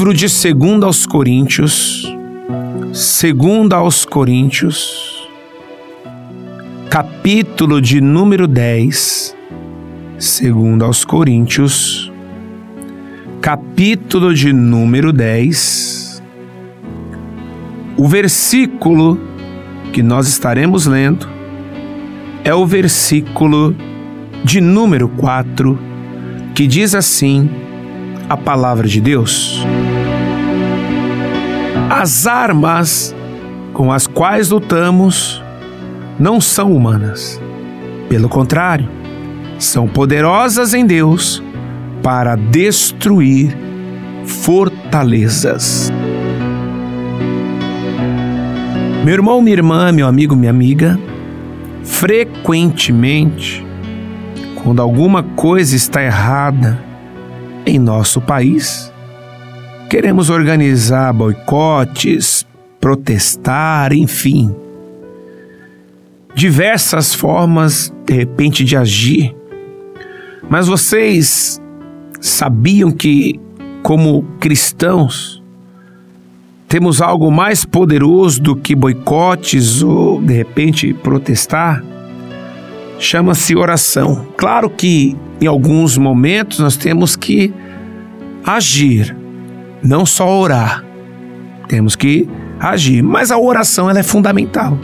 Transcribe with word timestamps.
Livro 0.00 0.14
de 0.14 0.28
2 0.28 0.82
aos 0.82 1.04
Coríntios, 1.04 2.10
2 2.86 3.70
aos 3.70 4.06
Coríntios, 4.06 5.28
capítulo 6.88 7.82
de 7.82 8.00
número 8.00 8.48
10, 8.48 9.36
2 10.16 10.82
aos 10.82 11.04
Coríntios, 11.04 12.10
capítulo 13.42 14.32
de 14.32 14.54
número 14.54 15.12
10, 15.12 16.22
o 17.98 18.08
versículo 18.08 19.20
que 19.92 20.02
nós 20.02 20.26
estaremos 20.28 20.86
lendo 20.86 21.28
é 22.42 22.54
o 22.54 22.64
versículo 22.64 23.76
de 24.42 24.62
número 24.62 25.10
4, 25.10 25.78
que 26.54 26.66
diz 26.66 26.94
assim: 26.94 27.50
a 28.30 28.36
palavra 28.36 28.86
de 28.86 29.00
Deus. 29.00 29.66
As 31.92 32.24
armas 32.28 33.12
com 33.72 33.90
as 33.90 34.06
quais 34.06 34.50
lutamos 34.50 35.42
não 36.20 36.40
são 36.40 36.72
humanas. 36.72 37.42
Pelo 38.08 38.28
contrário, 38.28 38.88
são 39.58 39.88
poderosas 39.88 40.72
em 40.72 40.86
Deus 40.86 41.42
para 42.00 42.36
destruir 42.36 43.56
fortalezas. 44.24 45.92
Meu 49.04 49.14
irmão, 49.14 49.42
minha 49.42 49.56
irmã, 49.56 49.90
meu 49.90 50.06
amigo, 50.06 50.36
minha 50.36 50.50
amiga, 50.50 50.96
frequentemente, 51.82 53.66
quando 54.62 54.80
alguma 54.80 55.24
coisa 55.24 55.74
está 55.74 56.00
errada 56.00 56.80
em 57.66 57.80
nosso 57.80 58.20
país, 58.20 58.92
queremos 59.90 60.30
organizar 60.30 61.12
boicotes, 61.12 62.46
protestar, 62.80 63.92
enfim, 63.92 64.54
diversas 66.32 67.12
formas, 67.12 67.92
de 68.06 68.14
repente, 68.14 68.62
de 68.62 68.76
agir. 68.76 69.34
Mas 70.48 70.68
vocês 70.68 71.60
sabiam 72.20 72.92
que, 72.92 73.40
como 73.82 74.22
cristãos, 74.38 75.42
temos 76.68 77.02
algo 77.02 77.28
mais 77.28 77.64
poderoso 77.64 78.40
do 78.40 78.54
que 78.54 78.76
boicotes 78.76 79.82
ou, 79.82 80.22
de 80.22 80.32
repente, 80.32 80.94
protestar? 80.94 81.82
Chama-se 82.96 83.56
oração. 83.56 84.24
Claro 84.36 84.70
que 84.70 85.16
em 85.40 85.48
alguns 85.48 85.98
momentos 85.98 86.60
nós 86.60 86.76
temos 86.76 87.16
que 87.16 87.52
agir, 88.44 89.16
não 89.82 90.04
só 90.04 90.28
orar. 90.28 90.84
Temos 91.68 91.96
que 91.96 92.28
agir, 92.58 93.02
mas 93.02 93.30
a 93.30 93.38
oração 93.38 93.88
ela 93.88 94.00
é 94.00 94.02
fundamental. 94.02 94.78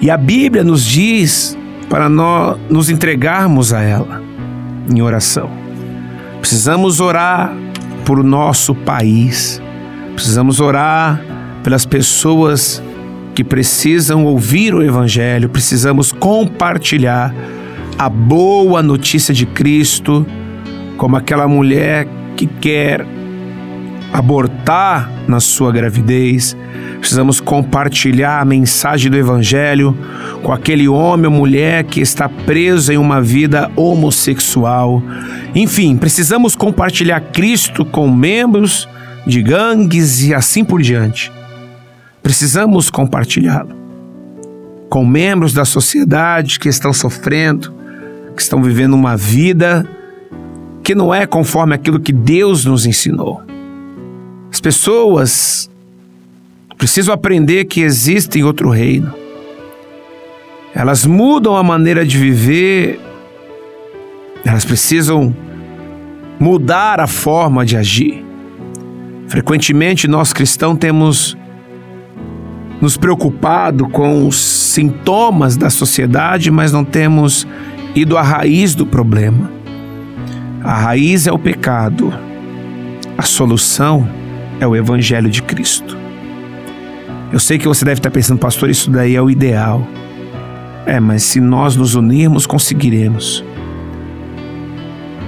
E 0.00 0.10
a 0.10 0.16
Bíblia 0.16 0.64
nos 0.64 0.84
diz 0.84 1.56
para 1.88 2.08
nós 2.08 2.58
nos 2.68 2.88
entregarmos 2.88 3.72
a 3.72 3.80
ela 3.80 4.22
em 4.88 5.02
oração. 5.02 5.50
Precisamos 6.40 7.00
orar 7.00 7.54
por 8.04 8.22
nosso 8.22 8.74
país. 8.74 9.60
Precisamos 10.14 10.60
orar 10.60 11.20
pelas 11.62 11.84
pessoas 11.84 12.82
que 13.34 13.44
precisam 13.44 14.24
ouvir 14.24 14.74
o 14.74 14.82
evangelho, 14.82 15.48
precisamos 15.48 16.12
compartilhar 16.12 17.34
a 17.98 18.08
boa 18.08 18.82
notícia 18.82 19.32
de 19.32 19.46
Cristo, 19.46 20.26
como 20.96 21.16
aquela 21.16 21.46
mulher 21.46 22.06
que 22.36 22.46
quer 22.46 23.06
abortar 24.12 25.10
na 25.26 25.40
sua 25.40 25.72
gravidez. 25.72 26.56
Precisamos 26.98 27.40
compartilhar 27.40 28.40
a 28.40 28.44
mensagem 28.44 29.10
do 29.10 29.16
Evangelho 29.16 29.96
com 30.42 30.52
aquele 30.52 30.88
homem 30.88 31.26
ou 31.26 31.32
mulher 31.32 31.84
que 31.84 32.00
está 32.00 32.28
preso 32.28 32.92
em 32.92 32.96
uma 32.96 33.20
vida 33.22 33.70
homossexual. 33.76 35.02
Enfim, 35.54 35.96
precisamos 35.96 36.54
compartilhar 36.54 37.20
Cristo 37.20 37.84
com 37.84 38.10
membros 38.10 38.88
de 39.26 39.42
gangues 39.42 40.22
e 40.22 40.34
assim 40.34 40.64
por 40.64 40.82
diante. 40.82 41.32
Precisamos 42.22 42.90
compartilhá-lo 42.90 43.80
com 44.90 45.06
membros 45.06 45.52
da 45.52 45.64
sociedade 45.64 46.58
que 46.58 46.68
estão 46.68 46.92
sofrendo, 46.92 47.72
que 48.34 48.42
estão 48.42 48.60
vivendo 48.60 48.94
uma 48.94 49.16
vida 49.16 49.88
que 50.82 50.94
não 50.94 51.14
é 51.14 51.26
conforme 51.26 51.74
aquilo 51.74 52.00
que 52.00 52.12
Deus 52.12 52.64
nos 52.64 52.84
ensinou. 52.84 53.40
As 54.60 54.62
pessoas 54.62 55.70
precisam 56.76 57.14
aprender 57.14 57.64
que 57.64 57.80
existe 57.80 58.42
outro 58.42 58.68
reino. 58.68 59.14
Elas 60.74 61.06
mudam 61.06 61.56
a 61.56 61.62
maneira 61.62 62.04
de 62.04 62.18
viver, 62.18 63.00
elas 64.44 64.62
precisam 64.66 65.34
mudar 66.38 67.00
a 67.00 67.06
forma 67.06 67.64
de 67.64 67.74
agir. 67.74 68.22
Frequentemente, 69.28 70.06
nós 70.06 70.30
cristãos 70.30 70.76
temos 70.76 71.34
nos 72.82 72.98
preocupado 72.98 73.88
com 73.88 74.28
os 74.28 74.36
sintomas 74.36 75.56
da 75.56 75.70
sociedade, 75.70 76.50
mas 76.50 76.70
não 76.70 76.84
temos 76.84 77.46
ido 77.94 78.18
à 78.18 78.22
raiz 78.22 78.74
do 78.74 78.84
problema. 78.84 79.50
A 80.62 80.74
raiz 80.74 81.26
é 81.26 81.32
o 81.32 81.38
pecado, 81.38 82.12
a 83.16 83.22
solução 83.22 84.19
é 84.60 84.66
o 84.66 84.76
Evangelho 84.76 85.28
de 85.28 85.42
Cristo. 85.42 85.96
Eu 87.32 87.40
sei 87.40 87.58
que 87.58 87.66
você 87.66 87.84
deve 87.84 87.98
estar 87.98 88.10
pensando, 88.10 88.38
pastor, 88.38 88.68
isso 88.68 88.90
daí 88.90 89.16
é 89.16 89.22
o 89.22 89.30
ideal. 89.30 89.86
É, 90.84 91.00
mas 91.00 91.22
se 91.22 91.40
nós 91.40 91.76
nos 91.76 91.94
unirmos, 91.94 92.46
conseguiremos. 92.46 93.44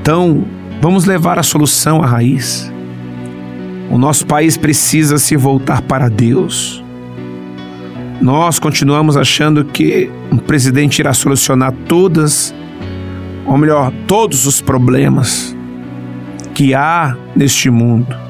Então, 0.00 0.44
vamos 0.80 1.06
levar 1.06 1.38
a 1.38 1.42
solução 1.42 2.02
à 2.02 2.06
raiz. 2.06 2.70
O 3.90 3.96
nosso 3.96 4.26
país 4.26 4.56
precisa 4.56 5.18
se 5.18 5.36
voltar 5.36 5.82
para 5.82 6.08
Deus. 6.08 6.82
Nós 8.20 8.58
continuamos 8.58 9.16
achando 9.16 9.64
que 9.64 10.10
um 10.30 10.38
presidente 10.38 10.98
irá 10.98 11.12
solucionar 11.12 11.72
todas, 11.88 12.54
ou 13.46 13.56
melhor, 13.56 13.92
todos 14.06 14.46
os 14.46 14.60
problemas 14.60 15.56
que 16.54 16.74
há 16.74 17.16
neste 17.36 17.70
mundo. 17.70 18.23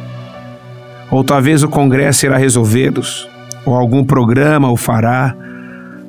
Ou 1.11 1.23
talvez 1.23 1.63
o 1.63 1.69
Congresso 1.69 2.27
irá 2.27 2.37
resolvê-los, 2.37 3.29
ou 3.65 3.75
algum 3.75 4.05
programa 4.05 4.71
o 4.71 4.77
fará, 4.77 5.35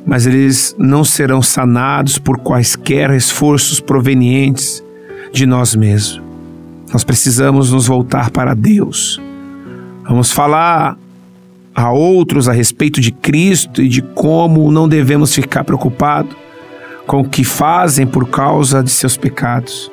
mas 0.06 0.26
eles 0.26 0.76
não 0.78 1.04
serão 1.04 1.42
sanados 1.42 2.18
por 2.18 2.38
quaisquer 2.38 3.12
esforços 3.12 3.80
provenientes 3.80 4.84
de 5.32 5.46
nós 5.46 5.76
mesmos. 5.76 6.22
Nós 6.94 7.04
precisamos 7.04 7.72
nos 7.72 7.88
voltar 7.88 8.30
para 8.30 8.54
Deus. 8.54 9.20
Vamos 10.08 10.32
falar 10.32 10.98
a 11.74 11.92
outros 11.92 12.48
a 12.48 12.54
respeito 12.54 13.02
de 13.02 13.12
Cristo 13.12 13.82
e 13.82 13.90
de 13.90 14.02
como 14.02 14.72
não 14.72 14.88
devemos 14.88 15.34
ficar 15.34 15.64
preocupados 15.64 16.36
com 17.06 17.20
o 17.20 17.30
que 17.30 17.44
fazem 17.44 18.08
por 18.08 18.30
causa 18.30 18.82
de 18.82 18.90
seus 18.90 19.18
pecados. 19.18 19.92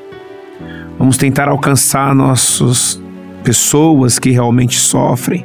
Vamos 0.98 1.16
tentar 1.16 1.48
alcançar 1.48 2.14
nossas 2.14 3.01
pessoas 3.42 4.18
que 4.18 4.30
realmente 4.30 4.78
sofrem 4.78 5.44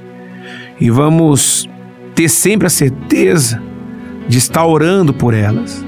e 0.79 0.89
vamos 0.89 1.67
ter 2.15 2.29
sempre 2.29 2.67
a 2.67 2.69
certeza 2.69 3.61
de 4.27 4.37
estar 4.37 4.65
orando 4.65 5.13
por 5.13 5.33
elas. 5.33 5.83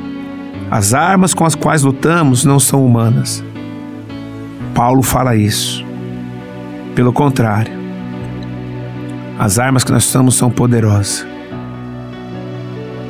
As 0.72 0.94
armas 0.94 1.34
com 1.34 1.46
as 1.46 1.56
quais 1.56 1.84
lutamos 1.84 2.46
não 2.46 2.60
são 2.60 2.86
humanas. 2.86 3.44
Paulo 4.76 5.02
fala 5.02 5.36
isso. 5.36 5.84
Pelo 6.96 7.12
contrário, 7.12 7.72
as 9.38 9.58
armas 9.58 9.84
que 9.84 9.92
nós 9.92 10.06
estamos 10.06 10.36
são 10.36 10.50
poderosas. 10.50 11.26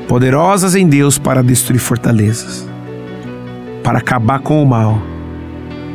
Poderosas 0.07 0.75
em 0.75 0.88
Deus 0.88 1.18
para 1.18 1.44
destruir 1.44 1.80
fortalezas, 1.80 2.68
para 3.84 4.00
acabar 4.00 4.40
com 4.40 4.62
o 4.62 4.66
mal 4.66 5.01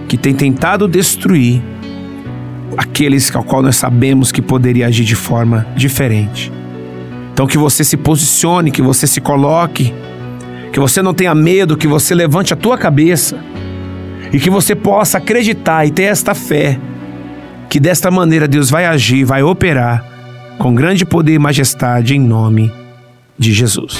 que 0.08 0.16
tem 0.16 0.34
tentado 0.34 0.86
destruir 0.86 1.62
aqueles 2.76 3.34
ao 3.34 3.44
qual 3.44 3.62
nós 3.62 3.76
sabemos 3.76 4.32
que 4.32 4.42
poderia 4.42 4.86
agir 4.86 5.04
de 5.04 5.14
forma 5.14 5.66
diferente. 5.76 6.52
Então 7.32 7.46
que 7.46 7.58
você 7.58 7.82
se 7.82 7.96
posicione, 7.96 8.70
que 8.70 8.82
você 8.82 9.06
se 9.06 9.20
coloque, 9.20 9.92
que 10.72 10.80
você 10.80 11.02
não 11.02 11.14
tenha 11.14 11.34
medo, 11.34 11.76
que 11.76 11.86
você 11.86 12.14
levante 12.14 12.52
a 12.52 12.56
tua 12.56 12.78
cabeça 12.78 13.38
e 14.32 14.38
que 14.38 14.50
você 14.50 14.74
possa 14.74 15.18
acreditar 15.18 15.86
e 15.86 15.90
ter 15.90 16.04
esta 16.04 16.34
fé 16.34 16.78
que 17.68 17.80
desta 17.80 18.10
maneira 18.10 18.46
Deus 18.46 18.70
vai 18.70 18.86
agir, 18.86 19.24
vai 19.24 19.42
operar 19.42 20.04
com 20.58 20.74
grande 20.74 21.04
poder 21.04 21.34
e 21.34 21.38
majestade 21.38 22.14
em 22.14 22.20
nome 22.20 22.72
de 23.38 23.52
Jesus. 23.52 23.98